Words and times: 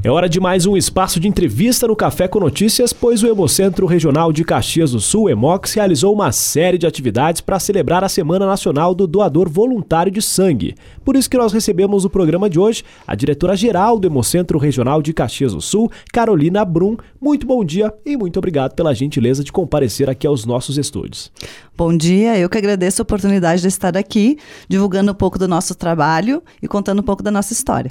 É 0.00 0.08
hora 0.08 0.28
de 0.28 0.38
mais 0.38 0.64
um 0.64 0.76
espaço 0.76 1.18
de 1.18 1.26
entrevista 1.26 1.88
no 1.88 1.96
Café 1.96 2.28
com 2.28 2.38
Notícias, 2.38 2.92
pois 2.92 3.20
o 3.24 3.26
Hemocentro 3.26 3.84
Regional 3.84 4.32
de 4.32 4.44
Caxias 4.44 4.92
do 4.92 5.00
Sul, 5.00 5.28
Hemox, 5.28 5.74
realizou 5.74 6.14
uma 6.14 6.30
série 6.30 6.78
de 6.78 6.86
atividades 6.86 7.40
para 7.40 7.58
celebrar 7.58 8.04
a 8.04 8.08
Semana 8.08 8.46
Nacional 8.46 8.94
do 8.94 9.08
Doador 9.08 9.50
Voluntário 9.50 10.12
de 10.12 10.22
Sangue. 10.22 10.76
Por 11.04 11.16
isso 11.16 11.28
que 11.28 11.36
nós 11.36 11.52
recebemos 11.52 12.04
no 12.04 12.10
programa 12.10 12.48
de 12.48 12.60
hoje 12.60 12.84
a 13.04 13.16
diretora-geral 13.16 13.98
do 13.98 14.06
Hemocentro 14.06 14.56
Regional 14.56 15.02
de 15.02 15.12
Caxias 15.12 15.52
do 15.52 15.60
Sul, 15.60 15.90
Carolina 16.12 16.64
Brum. 16.64 16.96
Muito 17.20 17.44
bom 17.44 17.64
dia 17.64 17.92
e 18.06 18.16
muito 18.16 18.38
obrigado 18.38 18.76
pela 18.76 18.94
gentileza 18.94 19.42
de 19.42 19.50
comparecer 19.50 20.08
aqui 20.08 20.28
aos 20.28 20.46
nossos 20.46 20.78
estúdios. 20.78 21.32
Bom 21.76 21.94
dia, 21.96 22.38
eu 22.38 22.48
que 22.48 22.56
agradeço 22.56 23.02
a 23.02 23.04
oportunidade 23.04 23.62
de 23.62 23.68
estar 23.68 23.96
aqui, 23.96 24.38
divulgando 24.68 25.10
um 25.10 25.14
pouco 25.14 25.40
do 25.40 25.48
nosso 25.48 25.74
trabalho 25.74 26.40
e 26.62 26.68
contando 26.68 27.00
um 27.00 27.04
pouco 27.04 27.20
da 27.20 27.32
nossa 27.32 27.52
história. 27.52 27.90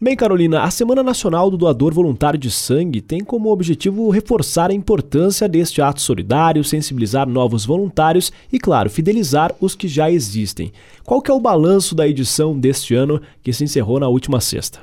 Bem, 0.00 0.14
Carolina, 0.14 0.62
a 0.62 0.70
Semana 0.70 1.02
Nacional 1.02 1.50
do 1.50 1.56
Doador 1.56 1.92
Voluntário 1.92 2.38
de 2.38 2.52
Sangue 2.52 3.00
tem 3.00 3.24
como 3.24 3.50
objetivo 3.50 4.08
reforçar 4.10 4.70
a 4.70 4.74
importância 4.74 5.48
deste 5.48 5.82
ato 5.82 6.00
solidário, 6.00 6.62
sensibilizar 6.62 7.28
novos 7.28 7.66
voluntários 7.66 8.30
e, 8.52 8.60
claro, 8.60 8.88
fidelizar 8.88 9.52
os 9.60 9.74
que 9.74 9.88
já 9.88 10.08
existem. 10.08 10.72
Qual 11.02 11.20
que 11.20 11.32
é 11.32 11.34
o 11.34 11.40
balanço 11.40 11.96
da 11.96 12.06
edição 12.06 12.56
deste 12.56 12.94
ano 12.94 13.20
que 13.42 13.52
se 13.52 13.64
encerrou 13.64 13.98
na 13.98 14.06
última 14.06 14.40
sexta? 14.40 14.78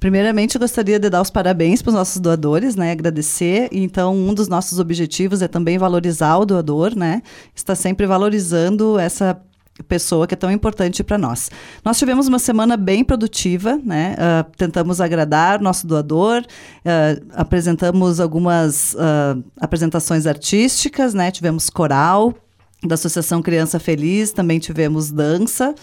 Primeiramente, 0.00 0.54
eu 0.54 0.60
gostaria 0.60 0.98
de 0.98 1.10
dar 1.10 1.20
os 1.20 1.28
parabéns 1.28 1.82
para 1.82 1.90
os 1.90 1.94
nossos 1.94 2.18
doadores, 2.18 2.74
né? 2.76 2.92
Agradecer. 2.92 3.68
Então, 3.70 4.16
um 4.16 4.32
dos 4.32 4.48
nossos 4.48 4.78
objetivos 4.78 5.42
é 5.42 5.48
também 5.48 5.76
valorizar 5.76 6.38
o 6.38 6.46
doador, 6.46 6.96
né? 6.96 7.20
Está 7.54 7.74
sempre 7.74 8.06
valorizando 8.06 8.98
essa 8.98 9.38
pessoa 9.84 10.26
que 10.26 10.34
é 10.34 10.36
tão 10.36 10.50
importante 10.50 11.02
para 11.04 11.18
nós. 11.18 11.50
Nós 11.84 11.98
tivemos 11.98 12.26
uma 12.28 12.38
semana 12.38 12.76
bem 12.76 13.04
produtiva, 13.04 13.78
né? 13.84 14.14
Uh, 14.14 14.56
tentamos 14.56 15.00
agradar 15.00 15.60
nosso 15.60 15.86
doador, 15.86 16.42
uh, 16.42 17.26
apresentamos 17.34 18.20
algumas 18.20 18.94
uh, 18.94 19.42
apresentações 19.60 20.26
artísticas, 20.26 21.14
né? 21.14 21.30
Tivemos 21.30 21.70
coral 21.70 22.34
da 22.82 22.94
Associação 22.94 23.42
Criança 23.42 23.78
Feliz, 23.78 24.32
também 24.32 24.58
tivemos 24.58 25.10
dança 25.10 25.74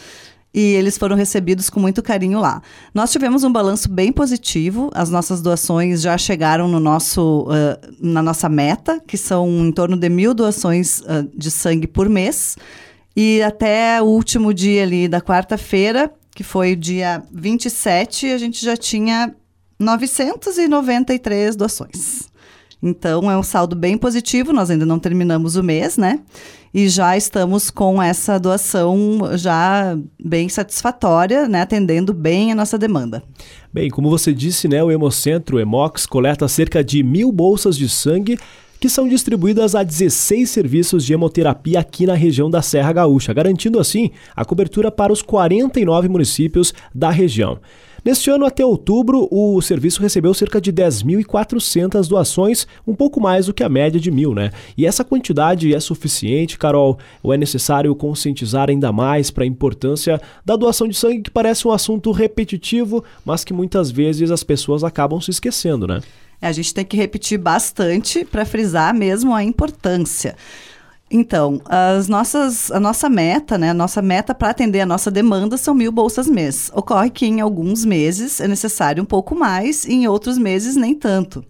e 0.53 0.59
eles 0.59 0.97
foram 0.97 1.15
recebidos 1.15 1.69
com 1.69 1.79
muito 1.79 2.03
carinho 2.03 2.39
lá. 2.39 2.61
Nós 2.93 3.11
tivemos 3.11 3.43
um 3.43 3.51
balanço 3.51 3.89
bem 3.89 4.11
positivo, 4.11 4.91
as 4.93 5.09
nossas 5.09 5.41
doações 5.41 6.01
já 6.01 6.15
chegaram 6.15 6.67
no 6.67 6.79
nosso, 6.79 7.47
na 7.99 8.21
nossa 8.21 8.47
meta, 8.47 9.01
que 9.07 9.17
são 9.17 9.49
em 9.65 9.71
torno 9.71 9.97
de 9.97 10.07
mil 10.09 10.31
doações 10.31 11.01
de 11.35 11.49
sangue 11.49 11.87
por 11.87 12.07
mês. 12.07 12.55
E 13.15 13.41
até 13.41 14.01
o 14.01 14.05
último 14.05 14.53
dia 14.53 14.83
ali 14.83 15.07
da 15.07 15.21
quarta-feira, 15.21 16.11
que 16.35 16.43
foi 16.43 16.73
o 16.73 16.75
dia 16.75 17.23
27, 17.31 18.27
a 18.27 18.37
gente 18.37 18.63
já 18.63 18.75
tinha 18.75 19.33
993 19.79 21.55
doações. 21.55 22.31
Então 22.81 23.31
é 23.31 23.37
um 23.37 23.43
saldo 23.43 23.75
bem 23.75 23.97
positivo, 23.97 24.51
nós 24.51 24.69
ainda 24.69 24.85
não 24.85 24.99
terminamos 24.99 25.55
o 25.55 25.63
mês, 25.63 25.95
né? 25.95 26.19
E 26.73 26.89
já 26.89 27.15
estamos 27.15 27.69
com 27.69 28.01
essa 28.01 28.39
doação 28.39 29.19
já 29.35 29.97
bem 30.21 30.49
satisfatória, 30.49 31.47
né? 31.47 31.61
Atendendo 31.61 32.13
bem 32.13 32.51
a 32.51 32.55
nossa 32.55 32.77
demanda. 32.77 33.23
Bem, 33.71 33.89
como 33.89 34.09
você 34.09 34.33
disse, 34.33 34.67
né? 34.67 34.83
O 34.83 34.91
Hemocentro, 34.91 35.59
Hemox, 35.59 36.05
coleta 36.05 36.47
cerca 36.47 36.83
de 36.83 37.03
mil 37.03 37.31
bolsas 37.31 37.77
de 37.77 37.87
sangue 37.87 38.37
que 38.83 38.89
são 38.89 39.07
distribuídas 39.07 39.75
a 39.75 39.81
16 39.81 40.49
serviços 40.49 41.05
de 41.05 41.13
hemoterapia 41.13 41.79
aqui 41.79 42.05
na 42.05 42.15
região 42.15 42.49
da 42.49 42.61
Serra 42.61 42.91
Gaúcha, 42.91 43.33
garantindo 43.33 43.79
assim 43.79 44.11
a 44.35 44.43
cobertura 44.43 44.91
para 44.91 45.13
os 45.13 45.21
49 45.21 46.09
municípios 46.09 46.73
da 46.93 47.09
região. 47.09 47.59
Neste 48.03 48.29
ano, 48.29 48.45
até 48.45 48.65
outubro, 48.65 49.29
o 49.31 49.61
serviço 49.61 50.01
recebeu 50.01 50.33
cerca 50.33 50.59
de 50.59 50.73
10.400 50.73 52.09
doações, 52.09 52.67
um 52.85 52.93
pouco 52.93 53.21
mais 53.21 53.45
do 53.45 53.53
que 53.53 53.63
a 53.63 53.69
média 53.69 54.01
de 54.01 54.11
mil, 54.11 54.33
né? 54.33 54.51
E 54.77 54.85
essa 54.85 55.05
quantidade 55.05 55.73
é 55.73 55.79
suficiente, 55.79 56.59
Carol? 56.59 56.99
Ou 57.23 57.33
é 57.33 57.37
necessário 57.37 57.95
conscientizar 57.95 58.69
ainda 58.69 58.91
mais 58.91 59.31
para 59.31 59.45
a 59.45 59.47
importância 59.47 60.19
da 60.43 60.57
doação 60.57 60.89
de 60.89 60.93
sangue, 60.93 61.21
que 61.21 61.31
parece 61.31 61.65
um 61.65 61.71
assunto 61.71 62.11
repetitivo, 62.11 63.01
mas 63.23 63.45
que 63.45 63.53
muitas 63.53 63.89
vezes 63.89 64.29
as 64.29 64.43
pessoas 64.43 64.83
acabam 64.83 65.21
se 65.21 65.31
esquecendo, 65.31 65.87
né? 65.87 66.01
A 66.47 66.51
gente 66.51 66.73
tem 66.73 66.85
que 66.85 66.97
repetir 66.97 67.37
bastante 67.37 68.25
para 68.25 68.45
frisar 68.45 68.93
mesmo 68.93 69.33
a 69.33 69.43
importância. 69.43 70.35
Então, 71.09 71.61
as 71.65 72.07
nossas, 72.07 72.71
a 72.71 72.79
nossa 72.79 73.07
meta, 73.07 73.55
né, 73.55 73.69
a 73.69 73.73
nossa 73.73 74.01
meta 74.01 74.33
para 74.33 74.49
atender 74.49 74.81
a 74.81 74.85
nossa 74.85 75.11
demanda 75.11 75.57
são 75.57 75.75
mil 75.75 75.91
bolsas 75.91 76.27
mês. 76.27 76.71
Ocorre 76.73 77.11
que 77.11 77.25
em 77.25 77.39
alguns 77.39 77.85
meses 77.85 78.39
é 78.39 78.47
necessário 78.47 79.03
um 79.03 79.05
pouco 79.05 79.35
mais 79.35 79.85
e 79.85 79.93
em 79.93 80.07
outros 80.07 80.39
meses 80.39 80.75
nem 80.75 80.95
tanto. 80.95 81.45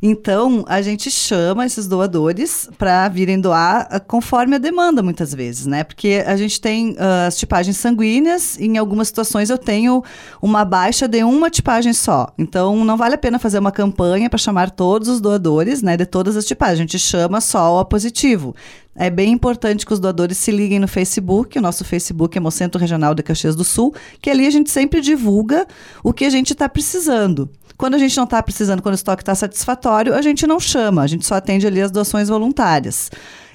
Então, 0.00 0.64
a 0.68 0.80
gente 0.80 1.10
chama 1.10 1.66
esses 1.66 1.88
doadores 1.88 2.68
para 2.78 3.08
virem 3.08 3.40
doar 3.40 3.88
uh, 3.92 4.00
conforme 4.06 4.56
a 4.56 4.58
demanda, 4.58 5.02
muitas 5.02 5.34
vezes, 5.34 5.66
né? 5.66 5.82
Porque 5.82 6.22
a 6.26 6.36
gente 6.36 6.60
tem 6.60 6.92
uh, 6.92 7.26
as 7.26 7.36
tipagens 7.36 7.76
sanguíneas, 7.76 8.56
e 8.58 8.66
em 8.66 8.78
algumas 8.78 9.08
situações 9.08 9.50
eu 9.50 9.58
tenho 9.58 10.02
uma 10.40 10.64
baixa 10.64 11.08
de 11.08 11.24
uma 11.24 11.50
tipagem 11.50 11.92
só. 11.92 12.32
Então, 12.38 12.84
não 12.84 12.96
vale 12.96 13.16
a 13.16 13.18
pena 13.18 13.38
fazer 13.38 13.58
uma 13.58 13.72
campanha 13.72 14.30
para 14.30 14.38
chamar 14.38 14.70
todos 14.70 15.08
os 15.08 15.20
doadores, 15.20 15.82
né, 15.82 15.96
de 15.96 16.06
todas 16.06 16.36
as 16.36 16.44
tipagens. 16.44 16.78
A 16.78 16.82
gente 16.82 16.98
chama 16.98 17.40
só 17.40 17.80
o 17.80 17.84
positivo. 17.84 18.54
É 19.00 19.08
bem 19.08 19.32
importante 19.32 19.86
que 19.86 19.92
os 19.92 20.00
doadores 20.00 20.36
se 20.38 20.50
liguem 20.50 20.80
no 20.80 20.88
Facebook, 20.88 21.56
o 21.56 21.62
nosso 21.62 21.84
Facebook 21.84 22.36
é 22.36 22.40
Hemocentro 22.40 22.80
Regional 22.80 23.14
de 23.14 23.22
Caxias 23.22 23.54
do 23.54 23.62
Sul, 23.62 23.94
que 24.20 24.28
ali 24.28 24.44
a 24.44 24.50
gente 24.50 24.72
sempre 24.72 25.00
divulga 25.00 25.68
o 26.02 26.12
que 26.12 26.24
a 26.24 26.30
gente 26.30 26.52
está 26.52 26.68
precisando. 26.68 27.48
Quando 27.76 27.94
a 27.94 27.98
gente 27.98 28.16
não 28.16 28.24
está 28.24 28.42
precisando, 28.42 28.82
quando 28.82 28.94
o 28.94 28.96
estoque 28.96 29.22
está 29.22 29.36
satisfatório, 29.36 30.16
a 30.16 30.20
gente 30.20 30.48
não 30.48 30.58
chama, 30.58 31.02
a 31.02 31.06
gente 31.06 31.24
só 31.24 31.36
atende 31.36 31.64
ali 31.64 31.80
as 31.80 31.92
doações 31.92 32.28
voluntárias. 32.28 33.08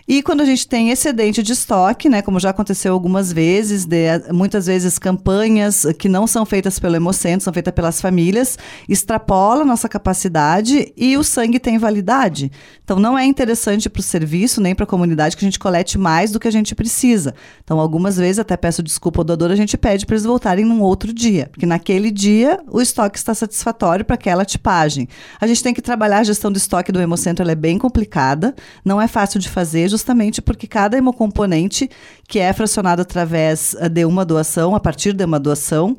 E 0.06 0.22
quando 0.22 0.41
a 0.41 0.46
gente 0.46 0.68
tem 0.68 0.90
excedente 0.90 1.41
de 1.41 1.53
estoque, 1.53 2.09
né, 2.09 2.22
como 2.22 2.40
já 2.40 2.50
aconteceu 2.50 2.94
algumas 2.94 3.31
vezes, 3.31 3.86
de, 3.86 4.19
muitas 4.34 4.66
vezes 4.66 5.00
campanhas 5.00 5.86
que 5.97 6.09
não 6.09 6.28
são 6.28 6.46
feitas 6.46 6.78
pelo 6.78 6.96
Hemocentro, 6.96 7.46
são 7.46 7.53
feitas 7.53 7.74
pelas 7.74 8.02
famílias, 8.02 8.58
extrapola 8.88 9.62
a 9.62 9.66
nossa 9.66 9.88
capacidade 9.88 10.91
e 10.97 11.16
o 11.16 11.24
sangue 11.24 11.58
tem 11.58 11.78
validade. 11.78 12.52
Então 12.84 13.00
não 13.00 13.18
é 13.18 13.24
interessante 13.24 13.90
para 13.90 14.02
o 14.02 14.03
serviço 14.03 14.59
nem 14.59 14.75
para 14.75 14.84
a 14.84 14.88
comunidade 14.88 15.38
que 15.38 15.46
a 15.46 15.47
gente 15.47 15.59
colete 15.59 15.97
mais 15.97 16.31
do 16.31 16.40
que 16.40 16.50
a 16.50 16.52
gente 16.52 16.75
precisa. 16.75 17.34
Então 17.64 17.80
algumas 17.80 18.18
vezes 18.18 18.40
até 18.40 18.58
peço 18.58 18.84
desculpa 18.84 19.22
ao 19.22 19.24
doador, 19.24 19.52
a 19.52 19.56
gente 19.56 19.78
pede 19.78 20.06
para 20.06 20.16
eles 20.16 20.25
voltarem 20.25 20.66
num 20.66 20.81
outro 20.81 21.14
dia, 21.14 21.47
porque 21.50 21.66
naquele 21.66 22.12
dia 22.12 22.59
o 22.70 22.81
estoque 22.81 23.18
está 23.18 23.34
satisfatório 23.34 24.03
para 24.03 24.16
aquela 24.16 24.44
tipagem. 24.44 25.08
A 25.40 25.47
gente 25.47 25.64
tem 25.64 25.74
que 25.74 25.81
trabalhar 25.81 26.20
a 26.20 26.24
gestão 26.24 26.52
do 26.52 26.58
estoque 26.58 26.91
do 26.91 27.00
Hemocentro, 27.00 27.41
ela 27.41 27.53
é 27.53 27.56
bem 27.56 27.78
complicada, 27.78 28.53
não 28.84 29.02
é 29.02 29.08
fácil 29.08 29.40
de 29.40 29.50
fazer 29.50 29.92
justamente 29.93 30.41
porque 30.41 30.65
cada 30.65 30.97
hemocomponente 30.97 31.87
que 32.27 32.39
é 32.39 32.51
fracionado 32.51 33.03
através 33.03 33.75
eh, 33.75 33.87
de 33.87 34.03
uma 34.05 34.25
doação, 34.25 34.75
a 34.75 34.79
partir 34.79 35.13
de 35.13 35.23
uma 35.23 35.39
doação, 35.39 35.95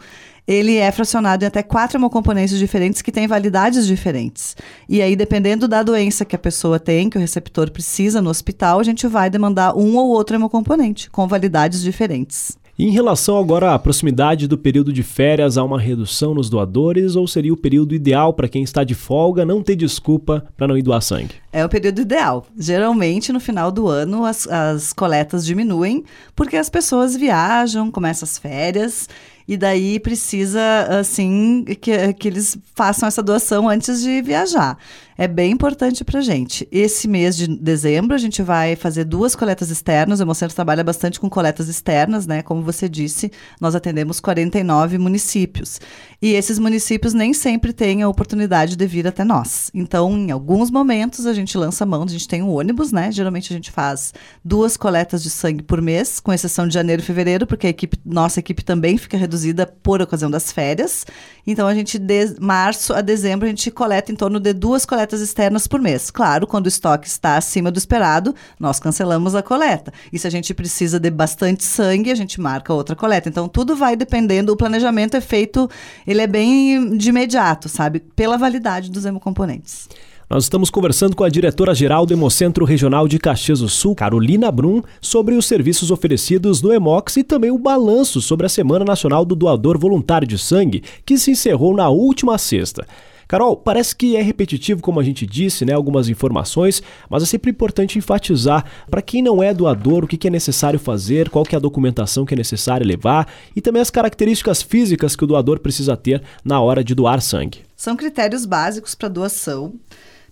ele 0.47 0.77
é 0.77 0.91
fracionado 0.91 1.45
em 1.45 1.47
até 1.47 1.63
quatro 1.63 1.97
hemocomponentes 1.97 2.59
diferentes 2.59 3.01
que 3.01 3.13
têm 3.13 3.27
validades 3.27 3.87
diferentes. 3.87 4.57
E 4.89 5.01
aí, 5.01 5.15
dependendo 5.17 5.69
da 5.69 5.83
doença 5.83 6.25
que 6.25 6.37
a 6.37 6.39
pessoa 6.39 6.79
tem, 6.79 7.09
que 7.09 7.17
o 7.17 7.21
receptor 7.21 7.71
precisa 7.71 8.21
no 8.21 8.31
hospital, 8.31 8.81
a 8.81 8.83
gente 8.83 9.07
vai 9.07 9.31
demandar 9.31 9.77
um 9.77 9.97
ou 9.97 10.09
outro 10.09 10.37
hemocomponente 10.37 11.09
com 11.09 11.27
validades 11.27 11.81
diferentes. 11.81 12.59
E 12.77 12.85
em 12.85 12.91
relação 12.91 13.39
agora 13.39 13.73
à 13.73 13.79
proximidade 13.79 14.49
do 14.49 14.59
período 14.59 14.93
de 14.93 15.05
férias, 15.05 15.57
há 15.57 15.63
uma 15.63 15.79
redução 15.79 16.35
nos 16.35 16.51
doadores 16.51 17.15
ou 17.15 17.25
seria 17.29 17.53
o 17.53 17.57
período 17.57 17.95
ideal 17.95 18.35
para 18.35 18.49
quem 18.49 18.65
está 18.65 18.83
de 18.83 18.97
folga 18.97 19.45
não 19.45 19.63
ter 19.63 19.77
desculpa 19.77 20.45
para 20.57 20.67
não 20.67 20.77
ir 20.77 20.83
doar 20.83 21.01
sangue? 21.01 21.37
É 21.53 21.65
o 21.65 21.69
período 21.69 22.01
ideal. 22.01 22.45
Geralmente, 22.59 23.33
no 23.33 23.39
final 23.39 23.71
do 23.71 23.87
ano, 23.87 24.25
as, 24.25 24.49
as 24.49 24.93
coletas 24.93 25.47
diminuem 25.47 26.03
porque 26.35 26.57
as 26.57 26.69
pessoas 26.69 27.15
viajam, 27.15 27.93
começam 27.93 28.27
as 28.27 28.39
férias 28.39 29.09
e 29.47 29.57
daí 29.57 30.01
precisa, 30.01 30.61
assim, 30.99 31.65
que, 31.81 32.13
que 32.15 32.29
eles 32.29 32.57
façam 32.75 33.07
essa 33.07 33.23
doação 33.23 33.69
antes 33.69 34.03
de 34.03 34.23
viajar. 34.23 34.79
É 35.17 35.29
bem 35.29 35.53
importante 35.53 36.05
para 36.05 36.21
gente. 36.21 36.67
Esse 36.73 37.07
mês 37.07 37.37
de 37.37 37.47
dezembro, 37.47 38.17
a 38.17 38.19
gente 38.19 38.43
vai 38.43 38.75
fazer 38.75 39.05
duas 39.05 39.37
coletas 39.37 39.71
externas. 39.71 40.19
O 40.19 40.25
Hemocentro 40.25 40.57
trabalha 40.57 40.83
bastante 40.83 41.21
com 41.21 41.31
coletas 41.31 41.69
externas, 41.69 42.27
né? 42.27 42.43
Como 42.43 42.63
você 42.63 42.89
disse, 42.89 43.31
nós 43.61 43.77
atendemos 43.77 44.19
49 44.19 44.99
municípios. 44.99 45.81
E 46.21 46.33
esses 46.33 46.59
municípios 46.59 47.15
nem 47.15 47.33
sempre 47.33 47.73
têm 47.73 48.03
a 48.03 48.09
oportunidade 48.09 48.75
de 48.75 48.87
vir 48.89 49.07
até 49.07 49.23
nós. 49.23 49.71
Então, 49.73 50.11
em 50.17 50.33
alguns 50.33 50.69
momentos, 50.69 51.27
a 51.27 51.33
gente 51.33 51.57
lança 51.57 51.87
mão, 51.87 52.03
a 52.03 52.09
gente 52.09 52.27
tem 52.27 52.43
um 52.43 52.51
ônibus, 52.51 52.91
né? 52.91 53.13
Geralmente 53.13 53.53
a 53.53 53.57
gente 53.57 53.71
faz 53.71 54.13
duas 54.45 54.77
coletas 54.77 55.23
de 55.23 55.31
sangue 55.31 55.63
por 55.63 55.81
mês, 55.81 56.19
com 56.19 56.33
exceção 56.33 56.67
de 56.67 56.75
janeiro 56.75 57.03
e 57.03 57.05
fevereiro, 57.05 57.47
porque 57.47 57.69
a 57.69 57.71
equipe, 57.71 57.97
nossa 58.05 58.41
equipe 58.41 58.65
também 58.65 58.99
fica 58.99 59.17
reduzida 59.17 59.34
reduzida 59.35 59.67
por 59.67 60.01
ocasião 60.01 60.31
das 60.31 60.53
férias. 60.53 61.05
Então, 61.47 61.67
a 61.67 61.75
gente, 61.75 61.99
de 61.99 62.37
março 62.41 62.95
a 62.95 63.01
dezembro, 63.01 63.47
a 63.47 63.49
gente 63.49 63.71
coleta 63.71 64.11
em 64.11 64.15
torno 64.15 64.41
de 64.41 64.53
duas 64.53 64.87
coletas 64.87 65.21
externas 65.21 65.67
por 65.67 65.81
mês. 65.81 66.11
Claro, 66.11 66.47
quando 66.47 66.67
o 66.67 66.69
estoque 66.69 67.07
está 67.07 67.37
acima 67.37 67.71
do 67.71 67.79
esperado, 67.79 68.35
nós 68.59 68.81
cancelamos 68.81 69.35
a 69.35 69.43
coleta. 69.43 69.93
E 70.13 70.19
se 70.19 70.27
a 70.27 70.31
gente 70.31 70.55
precisa 70.55 70.99
de 70.99 71.11
bastante 71.11 71.65
sangue, 71.65 72.11
a 72.11 72.15
gente 72.15 72.41
marca 72.41 72.73
outra 72.73 72.97
coleta. 72.97 73.29
Então, 73.29 73.49
tudo 73.49 73.77
vai 73.77 73.97
dependendo, 73.97 74.53
o 74.53 74.57
planejamento 74.57 75.17
é 75.17 75.21
feito, 75.21 75.69
ele 76.07 76.23
é 76.23 76.27
bem 76.27 76.97
de 76.97 77.09
imediato, 77.11 77.69
sabe? 77.69 78.01
Pela 78.01 78.39
validade 78.39 78.91
dos 78.91 79.05
hemocomponentes. 79.05 79.89
Nós 80.35 80.43
estamos 80.43 80.69
conversando 80.69 81.15
com 81.15 81.23
a 81.23 81.29
diretora-geral 81.29 82.05
do 82.05 82.13
Hemocentro 82.13 82.65
Regional 82.65 83.07
de 83.07 83.21
Caxias 83.21 83.61
do 83.61 83.69
Sul, 83.69 83.95
Carolina 83.95 84.51
Brum, 84.51 84.83
sobre 85.01 85.37
os 85.37 85.47
serviços 85.47 85.93
oferecidos 85.93 86.61
no 86.61 86.73
Hemox 86.73 87.19
e 87.19 87.23
também 87.23 87.53
o 87.53 87.57
balanço 87.57 88.21
sobre 88.21 88.45
a 88.45 88.49
Semana 88.49 88.85
Nacional 88.85 89.25
do 89.25 89.37
Doador 89.37 89.79
Voluntário 89.79 90.27
de 90.27 90.37
Sangue, 90.37 90.83
que 91.07 91.17
se 91.19 91.31
encerrou 91.31 91.73
na 91.77 91.89
última 91.89 92.37
sexta. 92.37 92.85
Carol, 93.29 93.57
parece 93.57 93.95
que 93.95 94.17
é 94.17 94.23
repetitivo, 94.23 94.83
como 94.83 94.99
a 94.99 95.05
gente 95.05 95.25
disse, 95.25 95.65
né, 95.65 95.73
algumas 95.73 96.09
informações, 96.09 96.83
mas 97.09 97.23
é 97.23 97.27
sempre 97.27 97.53
importante 97.53 97.97
enfatizar 97.97 98.65
para 98.91 99.01
quem 99.01 99.23
não 99.23 99.41
é 99.41 99.55
doador 99.55 100.03
o 100.03 100.09
que, 100.09 100.27
é 100.27 100.31
necessário 100.31 100.81
fazer, 100.81 101.31
qual 101.31 101.45
que 101.45 101.55
é 101.55 101.59
a 101.59 101.61
documentação 101.61 102.27
que 102.27 102.35
é 102.35 102.37
necessário 102.37 102.85
levar 102.85 103.29
e 103.55 103.61
também 103.61 103.81
as 103.81 103.89
características 103.89 104.63
físicas 104.63 105.15
que 105.15 105.23
o 105.23 105.29
doador 105.29 105.61
precisa 105.61 105.97
ter 105.97 106.21
na 106.45 106.61
hora 106.61 106.83
de 106.83 106.93
doar 106.93 107.21
sangue. 107.23 107.61
São 107.77 107.95
critérios 107.95 108.45
básicos 108.45 108.97
para 108.97 109.09
doação 109.09 109.75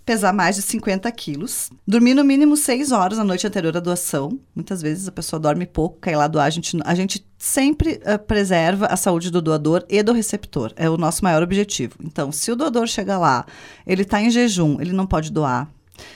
pesar 0.05 0.33
mais 0.33 0.57
de 0.57 0.63
50 0.63 1.11
quilos, 1.13 1.71
dormir 1.87 2.15
no 2.15 2.25
mínimo 2.25 2.57
6 2.57 2.93
horas 2.93 3.19
na 3.19 3.25
noite 3.25 3.47
anterior 3.47 3.77
à 3.77 3.81
doação. 3.81 4.39
Muitas 4.55 4.83
vezes 4.83 5.07
a 5.09 5.13
pessoa 5.13 5.39
dorme 5.39 5.67
pouco, 5.67 5.99
cai 6.01 6.17
lá 6.17 6.27
doar. 6.27 6.47
A 6.47 6.51
gente, 6.51 6.77
a 6.85 6.95
gente 6.95 7.27
sempre 7.39 8.01
uh, 8.05 8.19
preserva 8.19 8.87
a 8.87 8.97
saúde 8.97 9.31
do 9.31 9.41
doador 9.41 9.85
e 9.89 10.03
do 10.03 10.13
receptor. 10.13 10.73
É 10.77 10.89
o 10.89 10.97
nosso 10.97 11.25
maior 11.25 11.43
objetivo. 11.43 11.97
Então, 12.03 12.33
se 12.33 12.51
o 12.51 12.57
doador 12.57 12.87
chega 12.87 13.19
lá, 13.19 13.47
ele 13.87 14.03
está 14.03 14.21
em 14.21 14.31
jejum, 14.31 14.81
ele 14.81 14.93
não 14.93 15.07
pode 15.07 15.31
doar. 15.31 15.69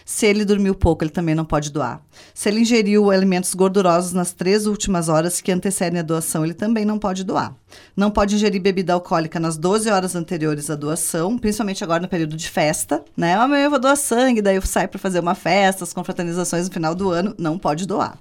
Se 0.05 0.27
ele 0.27 0.45
dormiu 0.45 0.75
pouco, 0.75 1.05
ele 1.05 1.11
também 1.11 1.35
não 1.35 1.45
pode 1.45 1.71
doar. 1.71 2.01
Se 2.35 2.49
ele 2.49 2.61
ingeriu 2.61 3.11
alimentos 3.11 3.55
gordurosos 3.55 4.13
nas 4.13 4.33
três 4.33 4.67
últimas 4.67 5.09
horas 5.09 5.41
que 5.41 5.53
antecedem 5.53 6.01
a 6.01 6.03
doação, 6.03 6.45
ele 6.45 6.55
também 6.55 6.85
não 6.85 6.99
pode 6.99 7.25
doar. 7.25 7.55
Não 7.97 8.11
pode 8.11 8.35
ingerir 8.35 8.61
bebida 8.61 8.93
alcoólica 8.93 9.39
nas 9.39 9.57
12 9.57 9.91
horas 9.91 10.15
anteriores 10.15 10.71
à 10.71 10.75
doação, 10.75 11.39
principalmente 11.39 11.85
agora 11.85 12.03
no 12.03 12.09
período 12.09 12.37
de 12.37 12.49
festa, 12.49 13.05
né? 13.17 13.35
Amanhã 13.35 13.65
eu 13.65 13.71
vou 13.71 13.81
doar 13.81 13.97
sangue, 13.97 14.43
daí 14.43 14.57
eu 14.57 14.63
saio 14.63 14.89
para 14.89 14.99
fazer 14.99 15.21
uma 15.21 15.35
festa, 15.35 15.85
as 15.85 15.93
confraternizações 15.93 16.69
no 16.69 16.75
final 16.75 16.95
do 16.95 17.11
ano, 17.11 17.35
não 17.39 17.59
pode 17.59 17.87
doar. 17.87 18.19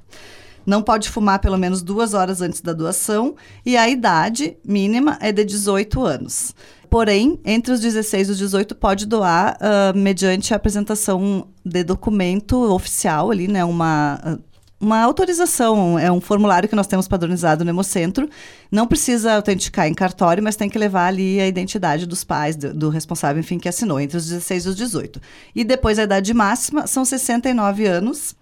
Não 0.65 0.81
pode 0.81 1.09
fumar 1.09 1.39
pelo 1.39 1.57
menos 1.57 1.83
duas 1.83 2.15
horas 2.15 2.41
antes 2.41 2.59
da 2.59 2.73
doação 2.73 3.35
e 3.63 3.77
a 3.77 3.87
idade 3.87 4.57
mínima 4.65 5.17
é 5.21 5.31
de 5.31 5.45
18 5.45 6.03
anos. 6.03 6.55
Porém, 6.95 7.37
entre 7.43 7.73
os 7.73 7.81
16 7.81 8.29
e 8.29 8.31
os 8.31 8.37
18 8.37 8.73
pode 8.73 9.05
doar 9.05 9.57
uh, 9.57 9.97
mediante 9.97 10.53
a 10.53 10.55
apresentação 10.55 11.49
de 11.65 11.83
documento 11.83 12.71
oficial 12.71 13.31
ali, 13.31 13.49
né? 13.49 13.65
Uma, 13.65 14.17
uh, 14.25 14.41
uma 14.79 15.01
autorização, 15.01 15.99
é 15.99 16.09
um 16.09 16.21
formulário 16.21 16.69
que 16.69 16.75
nós 16.75 16.87
temos 16.87 17.05
padronizado 17.05 17.65
no 17.65 17.69
Hemocentro. 17.69 18.29
Não 18.71 18.87
precisa 18.87 19.33
autenticar 19.35 19.87
em 19.87 19.93
cartório, 19.93 20.41
mas 20.41 20.55
tem 20.55 20.69
que 20.69 20.79
levar 20.79 21.07
ali 21.07 21.37
a 21.41 21.45
identidade 21.45 22.05
dos 22.05 22.23
pais, 22.23 22.55
do, 22.55 22.73
do, 22.73 22.87
responsável, 22.87 23.41
enfim, 23.41 23.59
que 23.59 23.67
assinou, 23.67 23.99
entre 23.99 24.15
os 24.15 24.25
16 24.25 24.65
e 24.65 24.69
os 24.69 24.75
18. 24.77 25.21
E 25.53 25.65
depois 25.65 25.99
a 25.99 26.03
idade 26.03 26.33
máxima 26.33 26.87
são 26.87 27.03
69 27.03 27.85
anos. 27.85 28.33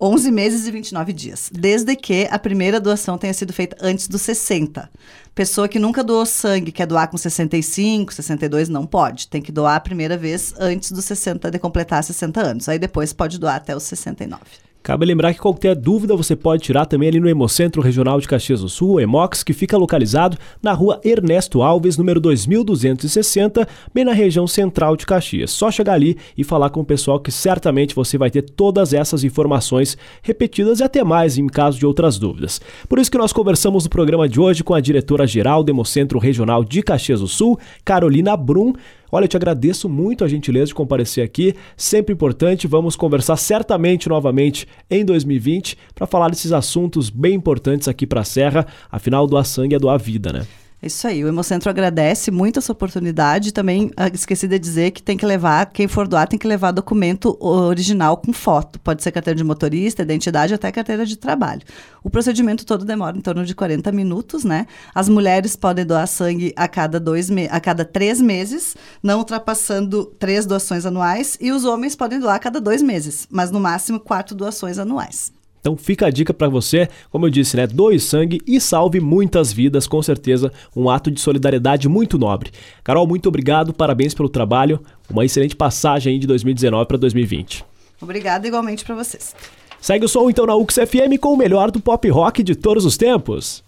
11 0.00 0.30
meses 0.30 0.66
e 0.66 0.70
29 0.70 1.12
dias, 1.12 1.50
desde 1.52 1.94
que 1.94 2.26
a 2.30 2.38
primeira 2.38 2.80
doação 2.80 3.18
tenha 3.18 3.34
sido 3.34 3.52
feita 3.52 3.76
antes 3.80 4.08
dos 4.08 4.22
60. 4.22 4.90
Pessoa 5.34 5.68
que 5.68 5.78
nunca 5.78 6.02
doou 6.02 6.24
sangue, 6.24 6.72
quer 6.72 6.86
doar 6.86 7.08
com 7.08 7.18
65, 7.18 8.14
62, 8.14 8.68
não 8.68 8.86
pode. 8.86 9.28
Tem 9.28 9.42
que 9.42 9.52
doar 9.52 9.76
a 9.76 9.80
primeira 9.80 10.16
vez 10.16 10.54
antes 10.58 10.90
dos 10.90 11.04
60, 11.04 11.50
de 11.50 11.58
completar 11.58 12.02
60 12.02 12.40
anos. 12.40 12.68
Aí 12.68 12.78
depois 12.78 13.12
pode 13.12 13.38
doar 13.38 13.56
até 13.56 13.76
os 13.76 13.82
69. 13.82 14.40
Cabe 14.82 15.04
lembrar 15.04 15.34
que 15.34 15.40
qualquer 15.40 15.76
dúvida 15.76 16.16
você 16.16 16.34
pode 16.34 16.62
tirar 16.62 16.86
também 16.86 17.10
ali 17.10 17.20
no 17.20 17.28
Hemocentro 17.28 17.82
Regional 17.82 18.18
de 18.18 18.26
Caxias 18.26 18.62
do 18.62 18.68
Sul, 18.68 18.98
Hemox, 18.98 19.42
que 19.42 19.52
fica 19.52 19.76
localizado 19.76 20.38
na 20.62 20.72
rua 20.72 20.98
Ernesto 21.04 21.60
Alves, 21.60 21.98
número 21.98 22.18
2260, 22.18 23.68
bem 23.92 24.06
na 24.06 24.14
região 24.14 24.46
central 24.46 24.96
de 24.96 25.04
Caxias. 25.04 25.50
Só 25.50 25.70
chegar 25.70 25.92
ali 25.92 26.16
e 26.36 26.42
falar 26.42 26.70
com 26.70 26.80
o 26.80 26.84
pessoal 26.84 27.20
que 27.20 27.30
certamente 27.30 27.94
você 27.94 28.16
vai 28.16 28.30
ter 28.30 28.40
todas 28.40 28.94
essas 28.94 29.22
informações 29.22 29.98
repetidas 30.22 30.80
e 30.80 30.82
até 30.82 31.04
mais 31.04 31.36
em 31.36 31.46
caso 31.46 31.78
de 31.78 31.84
outras 31.84 32.18
dúvidas. 32.18 32.58
Por 32.88 32.98
isso 32.98 33.10
que 33.10 33.18
nós 33.18 33.34
conversamos 33.34 33.84
no 33.84 33.90
programa 33.90 34.26
de 34.26 34.40
hoje 34.40 34.64
com 34.64 34.72
a 34.72 34.80
diretora-geral 34.80 35.62
do 35.62 35.70
Hemocentro 35.70 36.18
Regional 36.18 36.64
de 36.64 36.82
Caxias 36.82 37.20
do 37.20 37.28
Sul, 37.28 37.58
Carolina 37.84 38.34
Brum, 38.34 38.72
Olha, 39.12 39.24
eu 39.24 39.28
te 39.28 39.36
agradeço 39.36 39.88
muito 39.88 40.24
a 40.24 40.28
gentileza 40.28 40.66
de 40.66 40.74
comparecer 40.74 41.24
aqui, 41.24 41.54
sempre 41.76 42.12
importante. 42.12 42.66
Vamos 42.66 42.96
conversar 42.96 43.36
certamente 43.36 44.08
novamente 44.08 44.66
em 44.90 45.04
2020 45.04 45.76
para 45.94 46.06
falar 46.06 46.28
desses 46.28 46.52
assuntos 46.52 47.10
bem 47.10 47.34
importantes 47.34 47.88
aqui 47.88 48.06
para 48.06 48.20
a 48.20 48.24
Serra. 48.24 48.66
Afinal, 48.90 49.26
doar 49.26 49.44
sangue 49.44 49.74
é 49.74 49.78
doar 49.78 49.98
vida, 49.98 50.32
né? 50.32 50.46
Isso 50.82 51.06
aí, 51.06 51.22
o 51.22 51.28
Hemocentro 51.28 51.68
agradece 51.68 52.30
muito 52.30 52.58
essa 52.58 52.72
oportunidade. 52.72 53.52
Também 53.52 53.90
ah, 53.98 54.08
esqueci 54.08 54.48
de 54.48 54.58
dizer 54.58 54.92
que 54.92 55.02
tem 55.02 55.14
que 55.14 55.26
levar, 55.26 55.66
quem 55.66 55.86
for 55.86 56.08
doar 56.08 56.26
tem 56.26 56.38
que 56.38 56.46
levar 56.46 56.70
documento 56.70 57.36
original 57.38 58.16
com 58.16 58.32
foto. 58.32 58.80
Pode 58.80 59.02
ser 59.02 59.12
carteira 59.12 59.36
de 59.36 59.44
motorista, 59.44 60.02
identidade, 60.02 60.54
até 60.54 60.72
carteira 60.72 61.04
de 61.04 61.16
trabalho. 61.16 61.60
O 62.02 62.08
procedimento 62.08 62.64
todo 62.64 62.82
demora 62.82 63.16
em 63.16 63.20
torno 63.20 63.44
de 63.44 63.54
40 63.54 63.92
minutos, 63.92 64.42
né? 64.42 64.66
As 64.94 65.06
mulheres 65.06 65.54
podem 65.54 65.84
doar 65.84 66.08
sangue 66.08 66.54
a 66.56 66.66
cada, 66.66 66.98
dois 66.98 67.28
a 67.50 67.60
cada 67.60 67.84
três 67.84 68.18
meses, 68.18 68.74
não 69.02 69.18
ultrapassando 69.18 70.06
três 70.18 70.46
doações 70.46 70.86
anuais, 70.86 71.36
e 71.40 71.52
os 71.52 71.66
homens 71.66 71.94
podem 71.94 72.18
doar 72.18 72.36
a 72.36 72.38
cada 72.38 72.58
dois 72.58 72.80
meses, 72.80 73.28
mas 73.30 73.50
no 73.50 73.60
máximo 73.60 74.00
quatro 74.00 74.34
doações 74.34 74.78
anuais. 74.78 75.30
Então 75.60 75.76
fica 75.76 76.06
a 76.06 76.10
dica 76.10 76.32
para 76.32 76.48
você, 76.48 76.88
como 77.10 77.26
eu 77.26 77.30
disse, 77.30 77.56
né? 77.56 77.66
Doe 77.66 78.00
sangue 78.00 78.40
e 78.46 78.60
salve 78.60 78.98
muitas 78.98 79.52
vidas, 79.52 79.86
com 79.86 80.02
certeza, 80.02 80.50
um 80.74 80.88
ato 80.88 81.10
de 81.10 81.20
solidariedade 81.20 81.88
muito 81.88 82.18
nobre. 82.18 82.50
Carol, 82.82 83.06
muito 83.06 83.28
obrigado, 83.28 83.72
parabéns 83.72 84.14
pelo 84.14 84.28
trabalho, 84.28 84.80
uma 85.10 85.24
excelente 85.24 85.54
passagem 85.54 86.18
de 86.18 86.26
2019 86.26 86.86
para 86.86 86.96
2020. 86.96 87.64
Obrigada 88.00 88.46
igualmente 88.46 88.84
para 88.84 88.94
vocês. 88.94 89.34
Segue 89.80 90.04
o 90.04 90.08
som 90.08 90.28
então 90.28 90.46
na 90.46 90.56
UX 90.56 90.74
FM 90.74 91.18
com 91.20 91.32
o 91.32 91.36
melhor 91.36 91.70
do 91.70 91.80
pop 91.80 92.08
rock 92.08 92.42
de 92.42 92.54
todos 92.54 92.84
os 92.84 92.96
tempos. 92.96 93.62